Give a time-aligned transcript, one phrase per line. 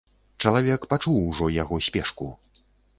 [0.45, 2.35] Чалавек пачуў ужо яго спешку.